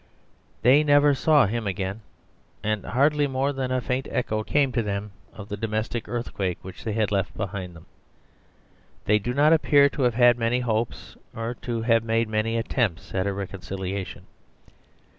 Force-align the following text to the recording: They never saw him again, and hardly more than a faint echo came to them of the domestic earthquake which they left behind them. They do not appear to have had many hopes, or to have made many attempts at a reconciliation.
They 0.63 0.83
never 0.83 1.13
saw 1.13 1.45
him 1.45 1.67
again, 1.67 2.01
and 2.63 2.83
hardly 2.85 3.27
more 3.27 3.53
than 3.53 3.71
a 3.71 3.79
faint 3.81 4.07
echo 4.09 4.43
came 4.43 4.71
to 4.71 4.81
them 4.81 5.11
of 5.31 5.47
the 5.47 5.55
domestic 5.55 6.07
earthquake 6.09 6.57
which 6.63 6.83
they 6.83 7.05
left 7.05 7.37
behind 7.37 7.75
them. 7.75 7.85
They 9.05 9.19
do 9.19 9.31
not 9.31 9.53
appear 9.53 9.89
to 9.89 10.01
have 10.01 10.15
had 10.15 10.39
many 10.39 10.61
hopes, 10.61 11.17
or 11.35 11.53
to 11.61 11.83
have 11.83 12.03
made 12.03 12.27
many 12.27 12.57
attempts 12.57 13.13
at 13.13 13.27
a 13.27 13.31
reconciliation. 13.33 14.25